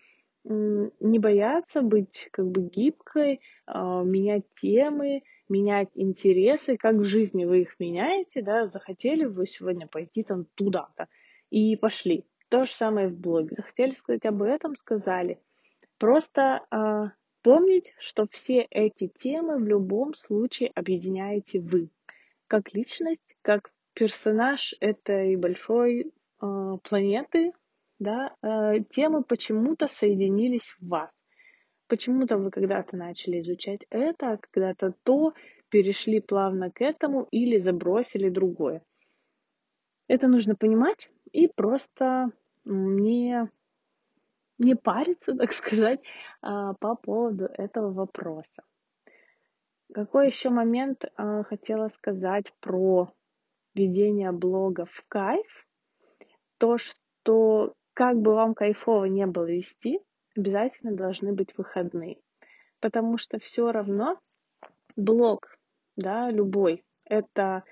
не 0.44 1.20
бояться 1.20 1.82
быть 1.82 2.30
как 2.32 2.48
бы 2.48 2.62
гибкой, 2.62 3.42
а, 3.68 4.04
менять 4.04 4.46
темы, 4.56 5.22
менять 5.50 5.90
интересы, 5.94 6.78
как 6.78 6.96
в 6.96 7.04
жизни 7.04 7.46
вы 7.46 7.62
их 7.62 7.80
меняете, 7.80 8.42
да, 8.42 8.68
захотели 8.68 9.26
вы 9.26 9.46
сегодня 9.46 9.88
пойти 9.88 10.24
там 10.24 10.46
туда-то 10.56 11.08
и 11.52 11.76
пошли. 11.76 12.26
То 12.50 12.66
же 12.66 12.72
самое 12.72 13.08
в 13.08 13.18
блоге. 13.18 13.56
Захотели 13.56 13.92
сказать 13.92 14.26
об 14.26 14.42
этом, 14.42 14.76
сказали. 14.76 15.40
Просто 16.00 16.66
а, 16.72 17.12
Помнить, 17.44 17.94
что 17.98 18.28
все 18.30 18.68
эти 18.70 19.08
темы 19.08 19.58
в 19.58 19.66
любом 19.66 20.14
случае 20.14 20.72
объединяете 20.76 21.60
вы. 21.60 21.90
Как 22.48 22.74
личность, 22.74 23.36
как 23.42 23.72
персонаж 23.94 24.76
этой 24.80 25.36
большой 25.38 26.02
э, 26.42 26.78
планеты, 26.84 27.54
да, 27.98 28.36
э, 28.44 28.82
темы 28.92 29.24
почему-то 29.24 29.88
соединились 29.88 30.76
в 30.80 30.88
вас. 30.88 31.12
Почему-то 31.88 32.38
вы 32.38 32.52
когда-то 32.52 32.96
начали 32.96 33.42
изучать 33.42 33.86
это, 33.90 34.34
а 34.34 34.38
когда-то 34.38 34.94
то, 35.04 35.34
перешли 35.70 36.20
плавно 36.20 36.70
к 36.70 36.82
этому 36.82 37.28
или 37.32 37.58
забросили 37.58 38.30
другое. 38.30 38.84
Это 40.08 40.28
нужно 40.28 40.56
понимать 40.56 41.10
и 41.32 41.48
просто 41.48 42.32
не 42.66 43.50
не 44.62 44.76
париться, 44.76 45.36
так 45.38 45.52
сказать, 45.52 46.00
а, 46.42 46.74
по 46.76 46.96
поводу 46.96 47.46
этого 47.46 47.92
вопроса. 47.92 48.64
Какой 49.94 50.28
еще 50.28 50.50
момент 50.50 51.06
а, 51.16 51.44
хотела 51.44 51.90
сказать 51.90 52.54
про 52.62 53.12
ведение 53.76 54.32
блога 54.32 54.86
в 54.86 55.04
кайф? 55.08 55.68
то, 56.62 56.78
что 56.78 57.74
как 57.96 58.22
бы 58.22 58.36
вам 58.36 58.54
кайфово 58.54 59.06
не 59.06 59.26
было 59.26 59.46
вести, 59.46 60.00
обязательно 60.38 60.96
должны 60.96 61.34
быть 61.34 61.58
выходные. 61.58 62.20
Потому 62.80 63.18
что 63.18 63.40
все 63.40 63.72
равно 63.72 64.20
блог, 64.96 65.58
да, 65.96 66.30
любой, 66.30 66.86
это 67.06 67.64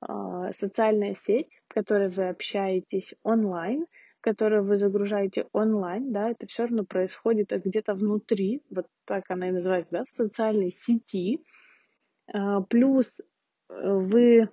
э, 0.00 0.52
социальная 0.56 1.14
сеть, 1.14 1.60
в 1.66 1.74
которой 1.74 2.08
вы 2.08 2.28
общаетесь 2.28 3.16
онлайн, 3.24 3.84
которую 4.20 4.64
вы 4.64 4.76
загружаете 4.76 5.46
онлайн, 5.52 6.12
да, 6.12 6.30
это 6.30 6.46
все 6.46 6.64
равно 6.64 6.84
происходит 6.84 7.52
где-то 7.52 7.94
внутри, 7.94 8.62
вот 8.70 8.86
так 9.04 9.30
она 9.30 9.48
и 9.48 9.52
называется, 9.52 9.92
да, 9.92 10.04
в 10.04 10.10
социальной 10.10 10.70
сети. 10.70 11.44
Э, 12.32 12.60
плюс 12.68 13.20
вы 13.70 14.48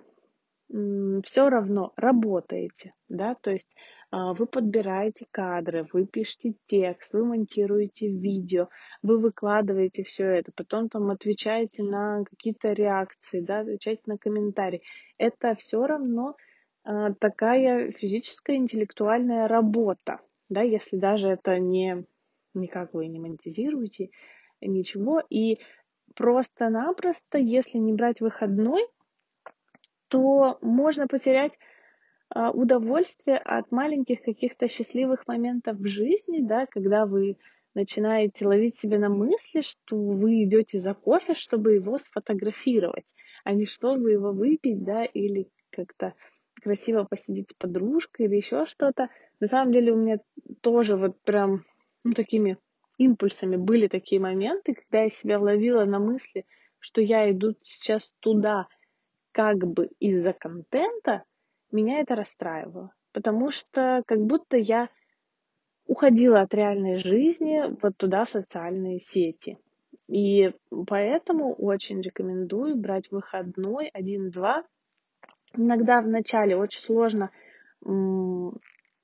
все 0.68 1.48
равно 1.48 1.92
работаете, 1.96 2.92
да, 3.08 3.34
то 3.34 3.50
есть 3.50 3.74
а, 4.10 4.34
вы 4.34 4.46
подбираете 4.46 5.26
кадры, 5.30 5.86
вы 5.92 6.06
пишете 6.06 6.54
текст, 6.66 7.12
вы 7.14 7.24
монтируете 7.24 8.08
видео, 8.08 8.68
вы 9.02 9.18
выкладываете 9.18 10.02
все 10.02 10.24
это, 10.24 10.52
потом 10.54 10.88
там 10.88 11.10
отвечаете 11.10 11.82
на 11.82 12.24
какие-то 12.24 12.72
реакции, 12.72 13.40
да, 13.40 13.60
отвечаете 13.60 14.02
на 14.06 14.18
комментарии. 14.18 14.82
Это 15.16 15.54
все 15.56 15.86
равно 15.86 16.36
такая 17.20 17.92
физическая 17.92 18.56
интеллектуальная 18.56 19.46
работа, 19.46 20.20
да, 20.48 20.62
если 20.62 20.96
даже 20.96 21.28
это 21.28 21.58
не 21.58 22.06
никак 22.54 22.94
вы 22.94 23.06
не 23.06 23.20
монетизируете, 23.20 24.10
ничего, 24.60 25.22
и 25.28 25.58
просто-напросто, 26.14 27.38
если 27.38 27.78
не 27.78 27.92
брать 27.92 28.20
выходной, 28.20 28.86
то 30.08 30.58
можно 30.62 31.06
потерять 31.06 31.58
а, 32.30 32.50
удовольствие 32.50 33.36
от 33.36 33.70
маленьких 33.70 34.22
каких-то 34.22 34.68
счастливых 34.68 35.26
моментов 35.26 35.76
в 35.76 35.86
жизни, 35.86 36.40
да, 36.40 36.66
когда 36.66 37.06
вы 37.06 37.36
начинаете 37.74 38.46
ловить 38.46 38.76
себя 38.76 38.98
на 38.98 39.08
мысли, 39.08 39.60
что 39.60 39.96
вы 39.96 40.44
идете 40.44 40.78
за 40.78 40.94
кофе, 40.94 41.34
чтобы 41.34 41.74
его 41.74 41.98
сфотографировать, 41.98 43.14
а 43.44 43.52
не 43.52 43.66
чтобы 43.66 44.10
его 44.10 44.32
выпить, 44.32 44.82
да, 44.82 45.04
или 45.04 45.48
как-то 45.70 46.14
красиво 46.60 47.04
посидеть 47.04 47.50
с 47.50 47.54
подружкой 47.54 48.26
или 48.26 48.36
еще 48.36 48.66
что-то. 48.66 49.08
На 49.40 49.46
самом 49.46 49.72
деле 49.72 49.92
у 49.92 49.96
меня 49.96 50.18
тоже 50.60 50.96
вот 50.96 51.20
прям 51.22 51.64
ну, 52.04 52.12
такими 52.12 52.58
импульсами 52.98 53.56
были 53.56 53.86
такие 53.88 54.20
моменты, 54.20 54.74
когда 54.74 55.04
я 55.04 55.10
себя 55.10 55.38
ловила 55.38 55.84
на 55.84 55.98
мысли, 55.98 56.44
что 56.78 57.00
я 57.00 57.30
иду 57.30 57.54
сейчас 57.60 58.14
туда, 58.20 58.66
как 59.32 59.58
бы 59.58 59.90
из-за 60.00 60.32
контента, 60.32 61.24
меня 61.70 62.00
это 62.00 62.14
расстраивало. 62.14 62.92
Потому 63.12 63.50
что 63.50 64.02
как 64.06 64.20
будто 64.20 64.56
я 64.56 64.88
уходила 65.86 66.40
от 66.40 66.54
реальной 66.54 66.98
жизни 66.98 67.62
вот 67.82 67.96
туда, 67.96 68.24
в 68.24 68.30
социальные 68.30 69.00
сети. 69.00 69.58
И 70.08 70.52
поэтому 70.86 71.54
очень 71.54 72.00
рекомендую 72.00 72.76
брать 72.76 73.10
выходной 73.10 73.88
один-два. 73.88 74.64
Иногда 75.56 76.00
в 76.00 76.08
начале 76.08 76.56
очень 76.56 76.80
сложно 76.80 77.30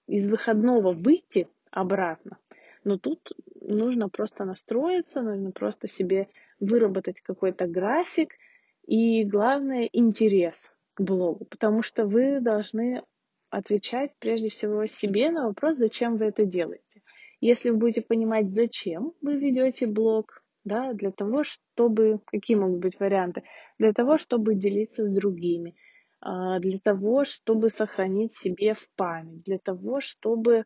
из 0.06 0.28
выходного 0.28 0.92
выйти 0.92 1.48
обратно, 1.70 2.38
но 2.84 2.98
тут 2.98 3.32
нужно 3.60 4.08
просто 4.08 4.44
настроиться, 4.44 5.22
нужно 5.22 5.52
просто 5.52 5.88
себе 5.88 6.28
выработать 6.60 7.20
какой-то 7.20 7.66
график– 7.66 8.34
и 8.86 9.24
главное, 9.24 9.88
интерес 9.92 10.72
к 10.94 11.00
блогу, 11.02 11.46
потому 11.46 11.82
что 11.82 12.06
вы 12.06 12.40
должны 12.40 13.02
отвечать 13.50 14.12
прежде 14.18 14.50
всего 14.50 14.86
себе 14.86 15.30
на 15.30 15.46
вопрос, 15.46 15.76
зачем 15.76 16.16
вы 16.16 16.26
это 16.26 16.44
делаете. 16.44 17.02
Если 17.40 17.71
вы 17.71 17.76
будете 17.76 18.02
понимать, 18.02 18.52
зачем 18.52 19.12
вы 19.21 19.36
ведете 19.36 19.86
блог, 19.86 20.42
да, 20.64 20.92
для 20.92 21.10
того, 21.10 21.45
чтобы, 21.45 22.21
какие 22.26 22.56
могут 22.56 22.80
быть 22.80 22.99
варианты, 23.00 23.42
для 23.78 23.92
того, 23.92 24.19
чтобы 24.19 24.54
делиться 24.54 25.04
с 25.04 25.10
другими, 25.10 25.76
для 26.25 26.78
того, 26.78 27.25
чтобы 27.25 27.69
сохранить 27.69 28.32
себе 28.32 28.73
в 28.73 28.89
память, 28.97 29.43
для 29.43 29.58
того, 29.58 30.00
чтобы 30.00 30.65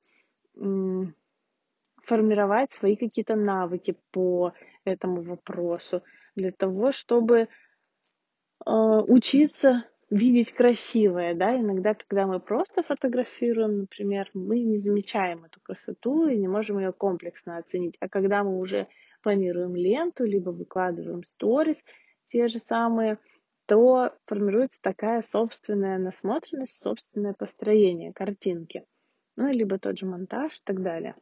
формировать 2.08 2.72
свои 2.72 2.96
какие-то 2.96 3.36
навыки 3.36 3.96
по 4.12 4.52
этому 4.84 5.22
вопросу, 5.22 6.02
для 6.36 6.52
того, 6.52 6.92
чтобы 6.92 7.48
а, 8.64 9.02
учиться 9.02 9.84
видеть 10.10 10.52
красивое, 10.52 11.34
да, 11.34 11.58
иногда, 11.58 11.94
когда 11.94 12.26
мы 12.26 12.40
просто 12.40 12.82
фотографируем, 12.82 13.80
например, 13.80 14.30
мы 14.32 14.60
не 14.60 14.78
замечаем 14.78 15.44
эту 15.44 15.60
красоту 15.60 16.28
и 16.28 16.38
не 16.38 16.48
можем 16.48 16.78
ее 16.78 16.92
комплексно 16.92 17.58
оценить, 17.58 17.96
а 18.00 18.08
когда 18.08 18.42
мы 18.42 18.58
уже 18.58 18.88
планируем 19.22 19.76
ленту, 19.76 20.24
либо 20.24 20.50
выкладываем 20.50 21.24
сторис, 21.24 21.84
те 22.26 22.48
же 22.48 22.58
самые, 22.58 23.18
то 23.68 24.14
формируется 24.24 24.78
такая 24.80 25.20
собственная 25.20 25.98
насмотренность, 25.98 26.82
собственное 26.82 27.34
построение 27.34 28.14
картинки, 28.14 28.86
ну, 29.36 29.48
либо 29.48 29.78
тот 29.78 29.98
же 29.98 30.06
монтаж 30.06 30.56
и 30.56 30.60
так 30.64 30.82
далее. 30.82 31.14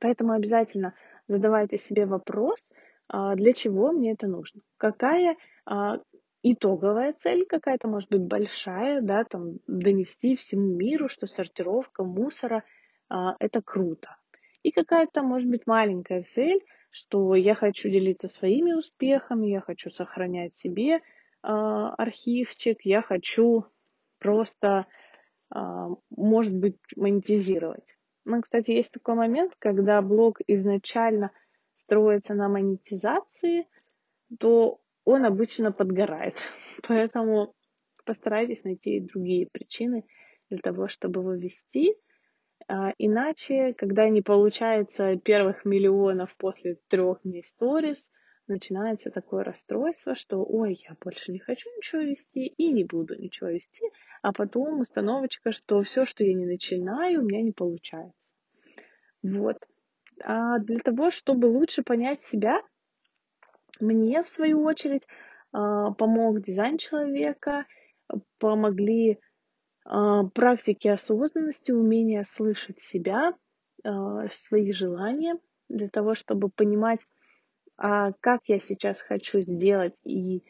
Поэтому 0.00 0.32
обязательно 0.32 0.94
задавайте 1.26 1.76
себе 1.76 2.06
вопрос, 2.06 2.70
а, 3.06 3.34
для 3.34 3.52
чего 3.52 3.92
мне 3.92 4.12
это 4.12 4.28
нужно, 4.28 4.62
какая 4.78 5.36
а, 5.66 5.98
итоговая 6.42 7.12
цель 7.12 7.44
какая-то, 7.44 7.86
может 7.86 8.08
быть, 8.08 8.22
большая, 8.22 9.02
да, 9.02 9.24
там, 9.24 9.58
донести 9.66 10.36
всему 10.36 10.74
миру, 10.74 11.06
что 11.06 11.26
сортировка 11.26 12.02
мусора 12.02 12.64
а, 13.10 13.36
это 13.40 13.60
круто. 13.60 14.16
И 14.62 14.70
какая-то, 14.70 15.22
может 15.22 15.50
быть, 15.50 15.66
маленькая 15.66 16.22
цель, 16.22 16.64
что 16.90 17.34
я 17.34 17.54
хочу 17.54 17.90
делиться 17.90 18.28
своими 18.28 18.72
успехами, 18.72 19.48
я 19.48 19.60
хочу 19.60 19.90
сохранять 19.90 20.54
себе 20.54 21.02
архивчик, 21.42 22.78
я 22.82 23.02
хочу 23.02 23.66
просто, 24.18 24.86
а, 25.50 25.88
может 26.10 26.54
быть, 26.54 26.76
монетизировать. 26.96 27.96
Ну, 28.24 28.40
кстати, 28.40 28.70
есть 28.70 28.92
такой 28.92 29.16
момент, 29.16 29.54
когда 29.58 30.00
блог 30.00 30.38
изначально 30.46 31.32
строится 31.74 32.34
на 32.34 32.48
монетизации, 32.48 33.66
то 34.38 34.80
он 35.04 35.24
обычно 35.24 35.72
подгорает. 35.72 36.36
Поэтому 36.88 37.54
постарайтесь 38.04 38.64
найти 38.64 39.00
другие 39.00 39.48
причины 39.50 40.04
для 40.48 40.58
того, 40.58 40.86
чтобы 40.86 41.20
его 41.20 41.34
вести. 41.34 41.96
А, 42.68 42.92
иначе, 42.98 43.74
когда 43.74 44.08
не 44.08 44.22
получается 44.22 45.16
первых 45.16 45.64
миллионов 45.64 46.34
после 46.36 46.76
трех 46.88 47.22
дней 47.24 47.42
сторис, 47.42 48.10
начинается 48.46 49.10
такое 49.10 49.44
расстройство, 49.44 50.14
что 50.14 50.44
ой, 50.44 50.78
я 50.88 50.96
больше 51.00 51.32
не 51.32 51.38
хочу 51.38 51.68
ничего 51.76 52.02
вести 52.02 52.46
и 52.46 52.72
не 52.72 52.84
буду 52.84 53.18
ничего 53.18 53.50
вести, 53.50 53.84
а 54.22 54.32
потом 54.32 54.80
установочка, 54.80 55.52
что 55.52 55.82
все, 55.82 56.04
что 56.04 56.24
я 56.24 56.34
не 56.34 56.46
начинаю, 56.46 57.20
у 57.20 57.24
меня 57.24 57.42
не 57.42 57.52
получается. 57.52 58.34
Вот. 59.22 59.56
А 60.24 60.58
для 60.58 60.78
того, 60.78 61.10
чтобы 61.10 61.46
лучше 61.46 61.82
понять 61.82 62.22
себя, 62.22 62.60
мне, 63.80 64.22
в 64.22 64.28
свою 64.28 64.62
очередь, 64.62 65.06
а, 65.52 65.92
помог 65.92 66.40
дизайн 66.40 66.78
человека, 66.78 67.66
помогли 68.38 69.18
а, 69.84 70.24
практики 70.24 70.88
осознанности, 70.88 71.72
умение 71.72 72.24
слышать 72.24 72.80
себя, 72.80 73.34
а, 73.84 74.28
свои 74.28 74.72
желания, 74.72 75.38
для 75.68 75.88
того, 75.88 76.14
чтобы 76.14 76.48
понимать, 76.50 77.00
как 77.76 78.42
я 78.46 78.58
сейчас 78.58 79.00
хочу 79.00 79.40
сделать 79.40 79.94
и 80.04 80.42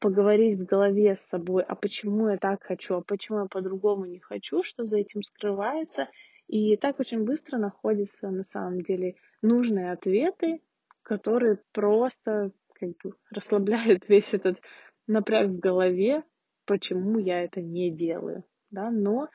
поговорить 0.00 0.54
в 0.54 0.64
голове 0.64 1.14
с 1.14 1.20
собой, 1.20 1.62
а 1.62 1.74
почему 1.74 2.28
я 2.28 2.38
так 2.38 2.62
хочу, 2.62 2.96
а 2.96 3.02
почему 3.02 3.40
я 3.40 3.46
по-другому 3.46 4.06
не 4.06 4.20
хочу, 4.20 4.62
что 4.62 4.84
за 4.84 4.98
этим 4.98 5.22
скрывается. 5.22 6.08
И 6.48 6.76
так 6.76 6.98
очень 7.00 7.24
быстро 7.24 7.58
находятся 7.58 8.30
на 8.30 8.42
самом 8.42 8.82
деле 8.82 9.16
нужные 9.42 9.92
ответы, 9.92 10.60
которые 11.02 11.60
просто 11.72 12.52
как 12.74 12.90
бы 13.02 13.14
расслабляют 13.30 14.04
весь 14.08 14.34
этот 14.34 14.60
напряг 15.06 15.48
в 15.48 15.58
голове, 15.58 16.24
почему 16.66 17.18
я 17.18 17.42
это 17.42 17.60
не 17.60 17.90
делаю. 17.90 18.44
Да? 18.70 18.90
Но 18.90 19.28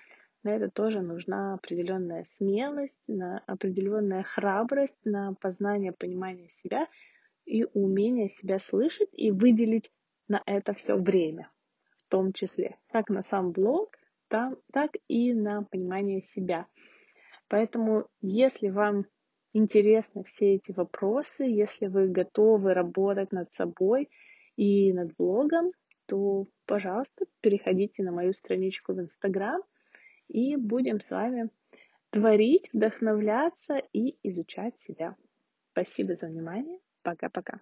на 0.43 0.55
это 0.55 0.69
тоже 0.69 1.01
нужна 1.01 1.55
определенная 1.55 2.25
смелость, 2.25 2.99
на 3.07 3.39
определенная 3.47 4.23
храбрость, 4.23 4.97
на 5.03 5.33
познание, 5.41 5.91
понимание 5.91 6.49
себя 6.49 6.87
и 7.47 7.65
умение 7.73 8.29
себя 8.29 8.59
слышать 8.59 9.09
и 9.13 9.31
выделить 9.31 9.89
на 10.27 10.43
это 10.45 10.73
все 10.73 10.97
время, 10.97 11.49
в 11.97 12.09
том 12.09 12.33
числе, 12.33 12.77
как 12.91 13.09
на 13.09 13.23
сам 13.23 13.51
блог, 13.51 13.97
там, 14.27 14.57
так 14.73 14.91
и 15.07 15.33
на 15.33 15.63
понимание 15.63 16.21
себя. 16.21 16.67
Поэтому, 17.49 18.07
если 18.21 18.67
вам 18.67 19.05
интересны 19.53 20.23
все 20.25 20.55
эти 20.55 20.73
вопросы, 20.73 21.43
если 21.43 21.87
вы 21.87 22.09
готовы 22.09 22.73
работать 22.73 23.31
над 23.31 23.53
собой 23.53 24.09
и 24.57 24.91
над 24.91 25.15
блогом, 25.15 25.69
то, 26.05 26.47
пожалуйста, 26.65 27.25
переходите 27.41 28.03
на 28.03 28.11
мою 28.11 28.33
страничку 28.33 28.93
в 28.93 28.99
Инстаграм 28.99 29.61
и 30.27 30.57
будем 30.57 30.99
с 30.99 31.11
вами 31.11 31.49
творить, 32.09 32.69
вдохновляться 32.73 33.81
и 33.93 34.17
изучать 34.23 34.79
себя. 34.81 35.15
Спасибо 35.71 36.15
за 36.15 36.27
внимание. 36.27 36.79
Пока-пока. 37.07 37.61